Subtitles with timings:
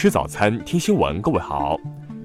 [0.00, 1.20] 吃早餐，听新闻。
[1.20, 1.76] 各位好，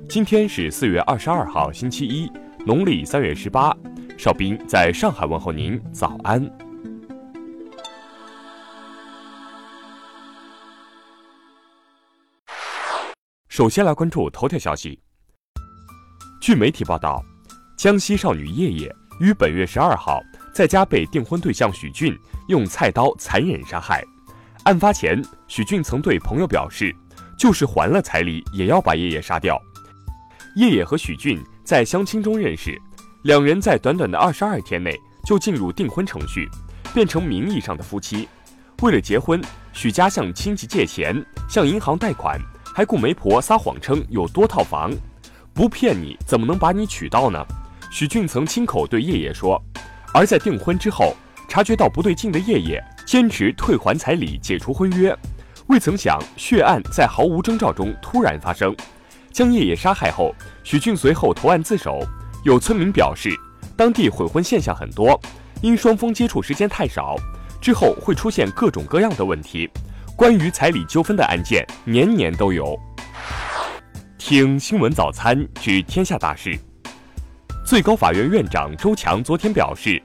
[0.07, 2.31] 今天是四月二十二号，星期一，
[2.67, 3.75] 农历三月十八。
[4.15, 6.47] 邵兵在上海问候您，早安。
[13.49, 15.01] 首先来关注头条消息。
[16.39, 17.25] 据媒体报道，
[17.75, 20.21] 江西少女叶叶于本月十二号
[20.53, 22.15] 在家被订婚对象许俊
[22.49, 24.03] 用菜刀残忍杀害。
[24.65, 26.95] 案发前，许俊曾对朋友表示。
[27.43, 29.61] 就是还了彩礼，也要把叶叶杀掉。
[30.55, 32.81] 叶叶和许俊在相亲中认识，
[33.23, 36.47] 两人在短短的二十二天内就进入订婚程序，
[36.93, 38.29] 变成名义上的夫妻。
[38.81, 39.41] 为了结婚，
[39.73, 42.39] 许家向亲戚借钱，向银行贷款，
[42.73, 44.89] 还雇媒婆撒谎称有多套房。
[45.53, 47.45] 不骗你，怎么能把你娶到呢？
[47.91, 49.61] 许俊曾亲口对叶叶说。
[50.13, 51.13] 而在订婚之后，
[51.49, 55.13] 察觉到不对劲的叶叶坚持退还彩礼，解除婚约。
[55.67, 58.75] 未曾想，血案在毫无征兆中突然发生。
[59.31, 61.99] 将叶叶杀害后，许俊随后投案自首。
[62.43, 63.29] 有村民表示，
[63.77, 65.19] 当地悔婚现象很多，
[65.61, 67.15] 因双方接触时间太少，
[67.61, 69.69] 之后会出现各种各样的问题。
[70.15, 72.77] 关于彩礼纠纷的案件，年年都有。
[74.17, 76.59] 听新闻早餐知天下大事。
[77.65, 80.01] 最高法院院长周强昨天表示，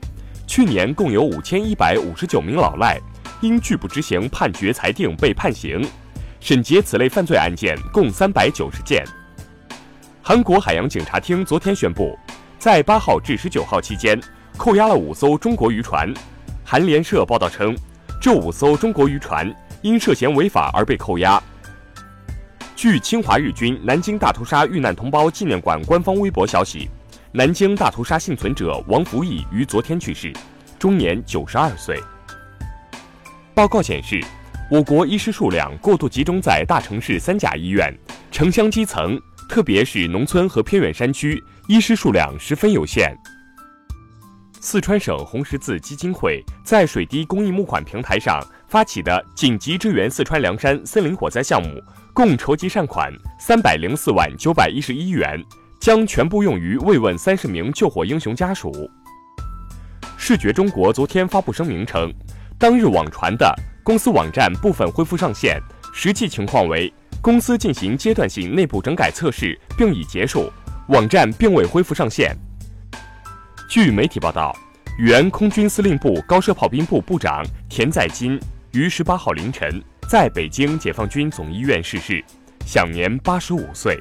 [0.47, 2.99] 去年共有五千一百五十九名老赖。
[3.41, 5.87] 因拒不执行判决裁定被判刑，
[6.41, 9.05] 审结此类犯罪案件共三百九十件。
[10.23, 12.19] 韩国海洋警察厅昨天宣布，
[12.59, 14.21] 在八号至十九号期间
[14.57, 16.13] 扣押了五艘中国渔船。
[16.65, 17.77] 韩联社报道称，
[18.21, 21.43] 这五艘中国渔船因涉嫌违法而被扣押。
[22.75, 26.91] 据侵华日军南京大屠杀遇难同胞纪念馆官方微博消息，
[27.33, 30.33] 南京大屠杀幸存者王福义于昨天去世，
[30.79, 32.03] 终年九十二岁。
[33.59, 34.25] 报告显示，
[34.71, 37.93] 我国医师数量过度集中在大城市三甲医院，
[38.31, 43.13] 城乡基层，特别是农村和偏远山区，医师数量十分有限。
[44.61, 51.83] 四川省红十字基金会在水滴公益募款平台上发起的紧急支援四川凉山森林火灾项目，
[52.15, 55.37] 共筹集善款三百零四万九百一十一元，
[55.81, 58.73] 将全部用于慰问三十名救火英雄家属。
[60.17, 62.09] 视觉中国昨天发布声明称。
[62.59, 63.55] 当日网传的
[63.85, 65.63] 公司网站部分恢复上线，
[65.95, 66.93] 实际情况为
[67.23, 70.53] 公司进行阶段性内部整改测试并已结束，
[70.89, 72.37] 网站并未恢复上线。
[73.71, 74.53] 据媒体报道，
[74.99, 78.41] 原空军司令部高射炮兵部部长田在金
[78.73, 82.25] 于十八号凌晨在北京解放军总医院逝世，
[82.67, 83.97] 享年八十五岁。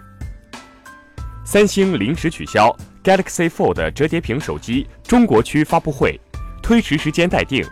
[1.46, 6.20] 三星临时取消 Galaxy Fold 折叠屏手机中国区发布会，
[6.64, 7.64] 推迟时间待定。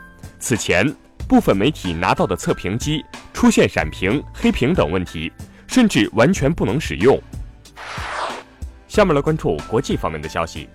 [0.47, 0.87] 此前，
[1.27, 5.33] 部分媒体拿到的测评机出现闪屏、黑屏等问题，
[5.65, 7.19] 甚至完全不能使用。
[8.87, 10.69] 下面来关注国际方面的消息。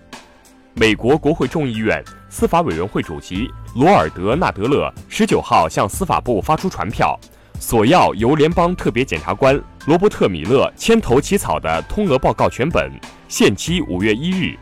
[0.75, 7.17] 美国国会众议院司法委员会主席罗尔德纳德勒十九号向司法部发出传票，
[7.61, 9.55] 索要由联邦特别检察官
[9.87, 12.91] 罗伯特米勒牵头起草的通俄报告全本，
[13.29, 14.59] 限期五月一日。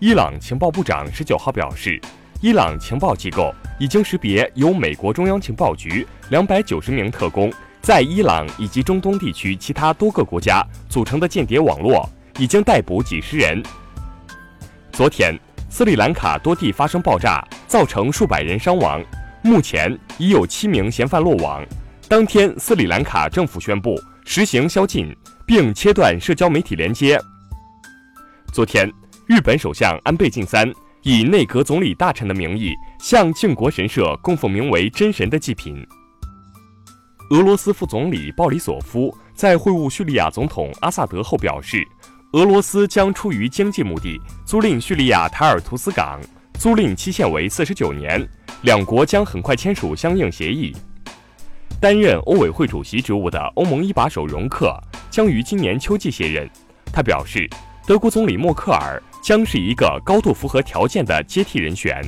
[0.00, 2.00] 伊朗情报部长十九号表示。
[2.44, 7.50] 伊朗情报机构已经识别由美国中央情报局两百九十名特工
[7.80, 12.06] 在伊朗以及中东地区其他多个国家组成的间谍网络，
[12.38, 13.62] 已经逮捕几十人。
[14.92, 15.34] 昨天，
[15.70, 19.02] 斯里兰卡多地发生爆炸，造成数百人伤亡，
[19.40, 21.64] 目前已有七名嫌犯落网。
[22.08, 25.16] 当天，斯里兰卡政府宣布实行宵禁，
[25.46, 27.18] 并切断社交媒体连接。
[28.52, 28.86] 昨天，
[29.26, 30.70] 日本首相安倍晋三。
[31.06, 35.86] 以内阁总理大臣的名义向靖国神社供奉名为“真神”的祭品。
[37.28, 41.86] 俄罗斯副总理鲍里索夫在会晤叙利亚总统阿萨德后表示，
[42.32, 46.18] 俄罗斯将出于经济目的租赁叙利亚塔尔图斯港，
[46.58, 48.26] 租赁期限为四十九年，
[48.62, 50.74] 两国将很快签署相应协议。
[51.78, 54.74] 担任欧委会主席职务的欧盟一把手容克
[55.10, 56.48] 将于今年秋季卸任。
[56.90, 57.46] 他表示，
[57.86, 59.02] 德国总理默克尔。
[59.24, 61.98] 将是一个高度符合条件的接替人选。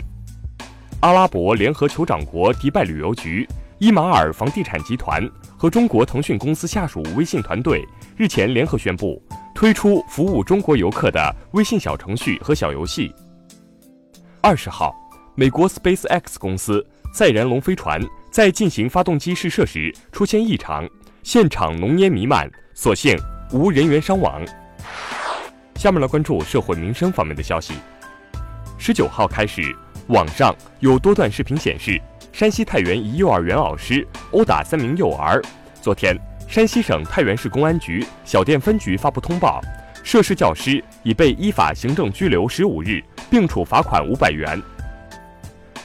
[1.00, 3.48] 阿拉伯联合酋长国迪拜旅游局、
[3.78, 5.26] 伊马尔房地产集团
[5.56, 7.82] 和中国腾讯公司下属微信团队
[8.18, 9.20] 日前联合宣布，
[9.54, 13.10] 推出服务中国游客的微信小程序和小游戏。
[14.42, 14.94] 二十号，
[15.34, 17.98] 美国 SpaceX 公司载人龙飞船
[18.30, 20.86] 在进行发动机试射时出现异常，
[21.22, 23.18] 现场浓烟弥漫，所幸
[23.52, 24.44] 无人员伤亡。
[25.76, 27.74] 下面来关注社会民生方面的消息。
[28.78, 29.76] 十九号开始，
[30.08, 32.00] 网上有多段视频显示，
[32.32, 35.42] 山西太原一幼儿园老师殴打三名幼儿。
[35.82, 36.16] 昨天，
[36.48, 39.60] 山西省太原市公安局小店分局发布通报，
[40.02, 44.60] 涉事教师已被依法行政拘留十五日，并处罚款五百元。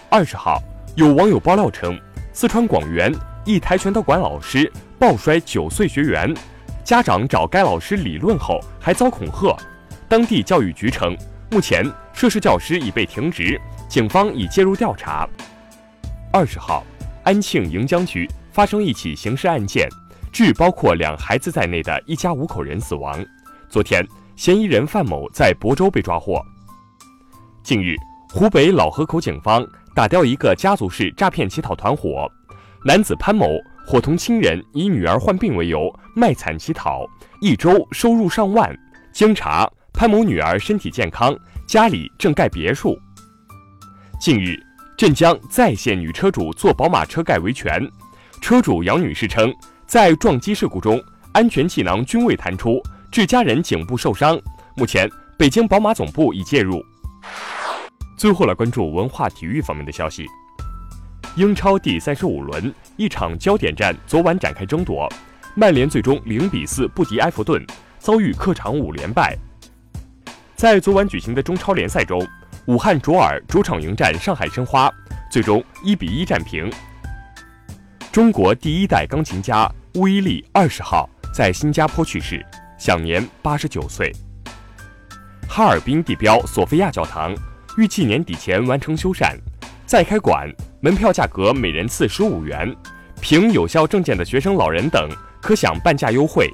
[0.09, 0.61] 二十号，
[0.95, 1.99] 有网友爆料称，
[2.31, 3.13] 四川广元
[3.45, 6.33] 一跆拳道馆老师暴摔九岁学员，
[6.83, 9.55] 家长找该老师理论后还遭恐吓。
[10.11, 11.15] 当地教育局称，
[11.49, 15.25] 目前涉事教师已被停职，警方已介入调查。
[16.33, 16.83] 二十号，
[17.23, 19.87] 安庆盈江区发生一起刑事案件。
[20.29, 23.25] 致包括两孩子在内的一家五口人死亡。
[23.69, 24.05] 昨天，
[24.35, 26.45] 嫌疑人范某在亳州被抓获。
[27.63, 27.95] 近日，
[28.33, 29.65] 湖北老河口警方
[29.95, 32.29] 打掉一个家族式诈骗乞讨团伙，
[32.83, 33.47] 男子潘某
[33.87, 37.05] 伙同亲人以女儿患病为由卖惨乞讨，
[37.39, 38.77] 一周收入上万。
[39.13, 39.69] 经查，
[40.01, 41.37] 潘某女儿身体健康，
[41.67, 42.99] 家里正盖别墅。
[44.19, 44.59] 近日，
[44.97, 47.87] 镇江再现女车主坐宝马车盖维权，
[48.41, 49.53] 车主杨女士称。
[49.85, 50.99] 在撞击事故中，
[51.33, 52.81] 安全气囊均未弹出，
[53.11, 54.41] 致家人颈部受伤。
[54.75, 55.07] 目前，
[55.37, 56.83] 北京宝马总部已介入。
[58.17, 60.25] 最后来关注文化体育方面的消息。
[61.35, 65.07] 英超第三十五轮，一场焦点战昨晚展开争夺，
[65.53, 67.63] 曼联最终零比四不敌埃弗顿，
[67.99, 69.37] 遭遇客场五连败。
[70.61, 72.23] 在昨晚举行的中超联赛中，
[72.67, 74.93] 武汉卓尔主场迎战上海申花，
[75.31, 76.71] 最终一比一战平。
[78.11, 79.67] 中国第一代钢琴家。
[79.95, 82.45] 乌伊利二十号在新加坡去世，
[82.77, 84.11] 享年八十九岁。
[85.49, 87.35] 哈尔滨地标索菲亚教堂
[87.75, 89.35] 预计年底前完成修缮，
[89.87, 90.47] 再开馆，
[90.79, 92.71] 门票价格每人次十五元，
[93.19, 95.09] 凭有效证件的学生、老人等
[95.41, 96.53] 可享半价优惠。